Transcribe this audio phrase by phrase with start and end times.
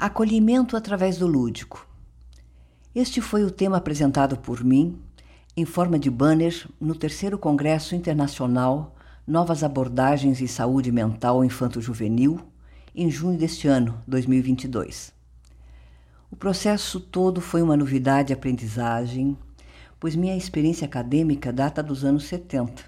[0.00, 1.84] Acolhimento através do lúdico.
[2.94, 4.96] Este foi o tema apresentado por mim,
[5.56, 8.94] em forma de banner, no terceiro Congresso Internacional
[9.26, 12.38] Novas Abordagens em Saúde Mental Infanto-Juvenil,
[12.94, 15.12] em junho deste ano, 2022.
[16.30, 19.36] O processo todo foi uma novidade e aprendizagem,
[19.98, 22.84] pois minha experiência acadêmica data dos anos 70.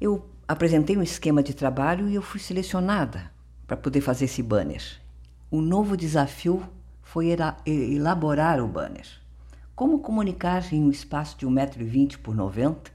[0.00, 3.32] Eu apresentei um esquema de trabalho e eu fui selecionada
[3.66, 5.02] para poder fazer esse banner.
[5.50, 6.62] O novo desafio
[7.02, 7.28] foi
[7.66, 9.06] elaborar o banner.
[9.76, 12.90] Como comunicar em um espaço de 1,20m por 90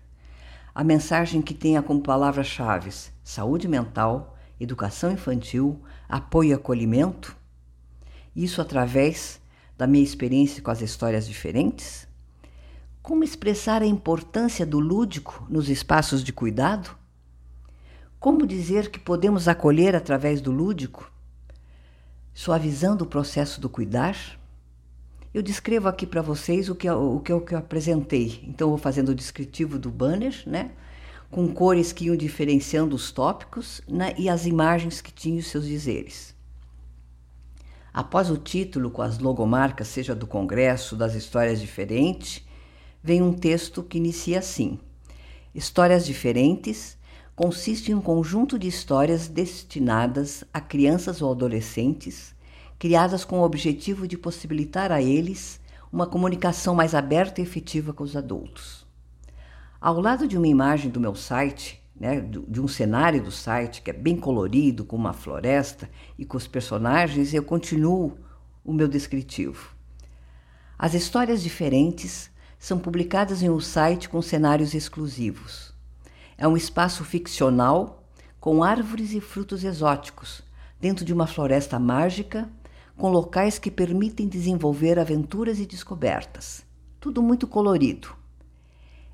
[0.74, 2.90] a mensagem que tenha como palavras-chave
[3.24, 7.36] saúde mental, educação infantil, apoio e acolhimento?
[8.36, 9.40] Isso através
[9.78, 12.08] da minha experiência com as histórias diferentes?
[13.02, 16.98] Como expressar a importância do lúdico nos espaços de cuidado?
[18.20, 21.10] Como dizer que podemos acolher através do lúdico,
[22.40, 24.16] suavizando o processo do cuidar?
[25.34, 28.46] Eu descrevo aqui para vocês o que, eu, o, que eu, que eu apresentei.
[28.48, 30.72] Então, vou fazendo o descritivo do banner, né?
[31.30, 34.16] com cores que iam diferenciando os tópicos né?
[34.18, 36.34] e as imagens que tinham os seus dizeres.
[37.94, 42.42] Após o título, com as logomarcas, seja do Congresso, das histórias diferentes,
[43.04, 44.80] vem um texto que inicia assim:
[45.54, 46.98] Histórias diferentes
[47.40, 52.36] consiste em um conjunto de histórias destinadas a crianças ou adolescentes,
[52.78, 55.58] criadas com o objetivo de possibilitar a eles
[55.90, 58.86] uma comunicação mais aberta e efetiva com os adultos.
[59.80, 63.90] Ao lado de uma imagem do meu site, né, de um cenário do site que
[63.90, 68.18] é bem colorido, com uma floresta e com os personagens, eu continuo
[68.66, 69.74] o meu descritivo.
[70.78, 72.30] As histórias diferentes
[72.60, 75.69] são publicadas em um site com cenários exclusivos.
[76.42, 78.02] É um espaço ficcional
[78.40, 80.42] com árvores e frutos exóticos,
[80.80, 82.50] dentro de uma floresta mágica,
[82.96, 86.64] com locais que permitem desenvolver aventuras e descobertas.
[86.98, 88.16] Tudo muito colorido.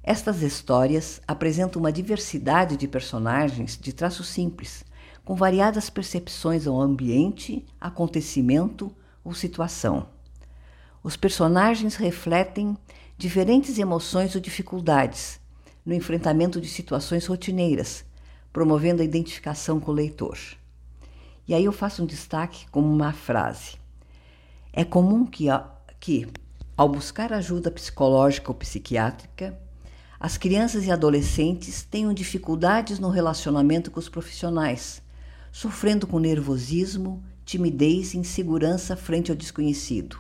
[0.04, 4.86] Estas histórias apresentam uma diversidade de personagens de traço simples,
[5.24, 10.10] com variadas percepções ao ambiente, acontecimento ou situação.
[11.02, 12.78] Os personagens refletem
[13.18, 15.44] diferentes emoções ou dificuldades
[15.86, 18.04] no enfrentamento de situações rotineiras,
[18.52, 20.38] promovendo a identificação com o leitor.
[21.48, 23.78] E aí eu faço um destaque como uma frase.
[24.74, 25.46] É comum que,
[26.00, 26.28] que
[26.76, 29.58] ao buscar ajuda psicológica ou psiquiátrica,
[30.20, 35.02] as crianças e adolescentes tenham dificuldades no relacionamento com os profissionais,
[35.52, 40.18] sofrendo com nervosismo, timidez e insegurança frente ao desconhecido.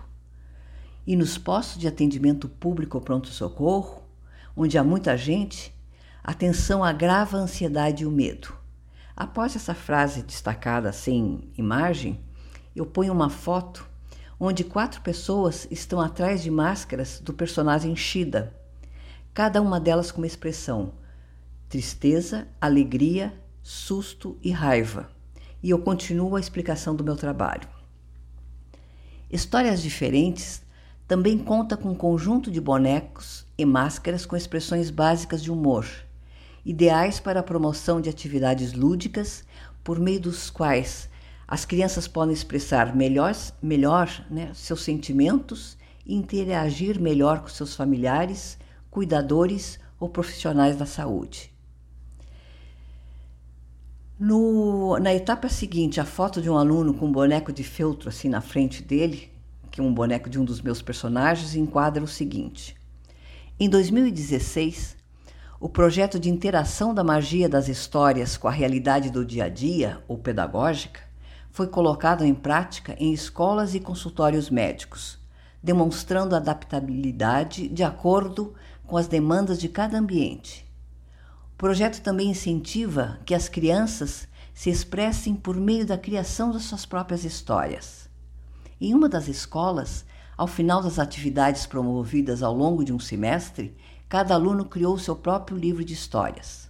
[1.07, 4.04] E nos postos de atendimento público ou pronto-socorro,
[4.55, 5.73] onde há muita gente,
[6.23, 8.53] a tensão agrava a ansiedade e o medo.
[9.15, 12.19] Após essa frase destacada sem imagem,
[12.75, 13.87] eu ponho uma foto
[14.39, 18.53] onde quatro pessoas estão atrás de máscaras do personagem Shida,
[19.33, 20.93] cada uma delas com uma expressão
[21.69, 25.09] tristeza, alegria, susto e raiva.
[25.61, 27.67] E eu continuo a explicação do meu trabalho.
[29.29, 30.61] Histórias diferentes
[31.07, 35.85] também conta com um conjunto de bonecos e máscaras com expressões básicas de humor,
[36.65, 39.43] ideais para a promoção de atividades lúdicas
[39.83, 41.07] por meio dos quais
[41.47, 48.57] as crianças podem expressar melhor, melhor né, seus sentimentos e interagir melhor com seus familiares,
[48.89, 51.53] cuidadores ou profissionais da saúde.
[54.19, 58.29] No, na etapa seguinte, a foto de um aluno com um boneco de feltro assim
[58.29, 59.34] na frente dele
[59.75, 62.77] que um boneco de um dos meus personagens enquadra o seguinte:
[63.59, 64.95] Em 2016,
[65.59, 70.01] o projeto de interação da magia das histórias com a realidade do dia a dia,
[70.07, 71.01] ou pedagógica,
[71.51, 75.19] foi colocado em prática em escolas e consultórios médicos,
[75.61, 78.53] demonstrando adaptabilidade de acordo
[78.87, 80.65] com as demandas de cada ambiente.
[81.53, 86.85] O projeto também incentiva que as crianças se expressem por meio da criação das suas
[86.85, 88.05] próprias histórias.
[88.79, 90.05] Em uma das escolas,
[90.37, 93.75] ao final das atividades promovidas ao longo de um semestre,
[94.09, 96.69] cada aluno criou seu próprio livro de histórias.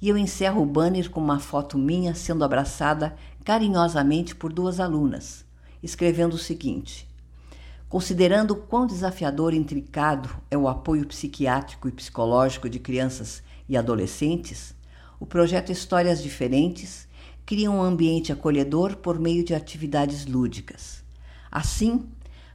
[0.00, 5.44] E eu encerro o banner com uma foto minha sendo abraçada carinhosamente por duas alunas,
[5.82, 7.08] escrevendo o seguinte:
[7.88, 14.74] Considerando quão desafiador e intricado é o apoio psiquiátrico e psicológico de crianças e adolescentes,
[15.18, 17.07] o projeto Histórias Diferentes
[17.48, 21.02] cria um ambiente acolhedor por meio de atividades lúdicas.
[21.50, 22.06] Assim,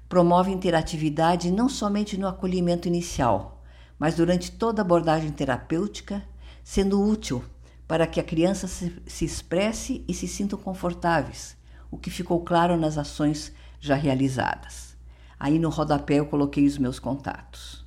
[0.07, 3.63] promove interatividade não somente no acolhimento inicial,
[3.97, 6.23] mas durante toda a abordagem terapêutica,
[6.63, 7.43] sendo útil
[7.87, 11.57] para que a criança se, se expresse e se sintam confortáveis,
[11.89, 14.95] o que ficou claro nas ações já realizadas.
[15.39, 17.83] Aí no rodapé eu coloquei os meus contatos.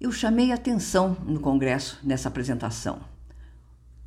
[0.00, 3.17] Eu chamei atenção no congresso nessa apresentação.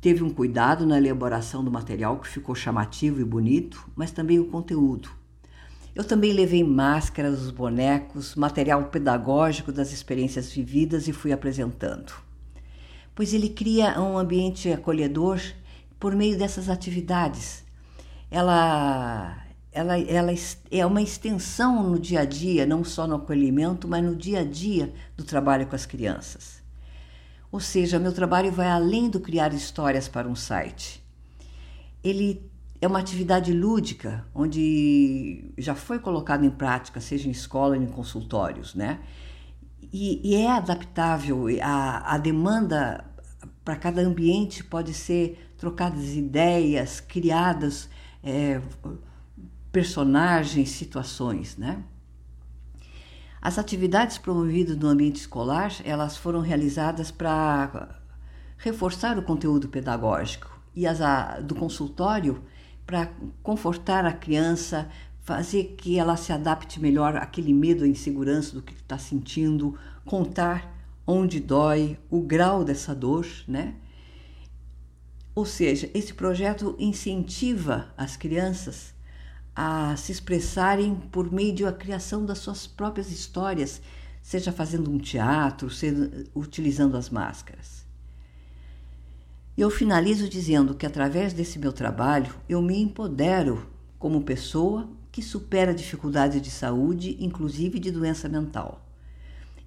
[0.02, 4.46] Teve um cuidado na elaboração do material que ficou chamativo e bonito, mas também o
[4.46, 5.08] conteúdo.
[5.94, 12.12] Eu também levei máscaras, os bonecos, material pedagógico das experiências vividas e fui apresentando.
[13.14, 15.40] Pois ele cria um ambiente acolhedor
[16.00, 17.62] por meio dessas atividades.
[18.28, 19.38] Ela,
[19.70, 20.32] ela, ela
[20.68, 24.44] é uma extensão no dia a dia, não só no acolhimento, mas no dia a
[24.44, 26.61] dia do trabalho com as crianças.
[27.52, 31.04] Ou seja, meu trabalho vai além do criar histórias para um site.
[32.02, 32.50] Ele
[32.80, 37.86] é uma atividade lúdica, onde já foi colocado em prática, seja em escola ou em
[37.86, 39.00] consultórios, né?
[39.92, 43.04] E, e é adaptável, a, a demanda
[43.62, 47.88] para cada ambiente pode ser trocadas ideias, criadas
[48.24, 48.60] é,
[49.70, 51.84] personagens, situações, né?
[53.42, 58.00] As atividades promovidas no ambiente escolar, elas foram realizadas para
[58.56, 62.40] reforçar o conteúdo pedagógico e as a, do consultório
[62.86, 63.10] para
[63.42, 64.88] confortar a criança,
[65.22, 70.72] fazer que ela se adapte melhor àquele medo, à insegurança do que está sentindo, contar
[71.04, 73.74] onde dói, o grau dessa dor, né?
[75.34, 78.94] Ou seja, esse projeto incentiva as crianças
[79.54, 83.82] a se expressarem por meio da criação das suas próprias histórias,
[84.22, 87.84] seja fazendo um teatro, seja utilizando as máscaras.
[89.56, 93.66] Eu finalizo dizendo que através desse meu trabalho eu me empodero
[93.98, 98.82] como pessoa que supera dificuldades de saúde, inclusive de doença mental.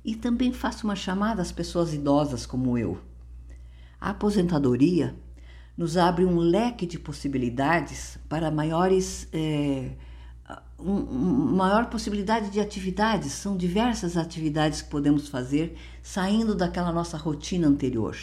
[0.03, 2.99] E também faço uma chamada às pessoas idosas como eu.
[4.01, 5.15] A aposentadoria
[5.77, 9.27] nos abre um leque de possibilidades para maiores.
[9.33, 9.91] É,
[10.77, 17.67] um, maior possibilidade de atividades, são diversas atividades que podemos fazer saindo daquela nossa rotina
[17.67, 18.15] anterior.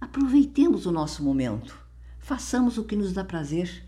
[0.00, 1.78] Aproveitemos o nosso momento,
[2.18, 3.84] façamos o que nos dá prazer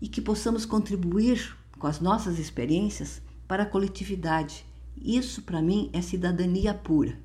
[0.00, 4.64] e que possamos contribuir com as nossas experiências para a coletividade.
[4.96, 7.18] Isso, para mim, é cidadania pura.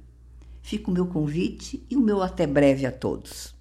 [0.61, 3.56] Fica o meu convite e o meu até breve a todos.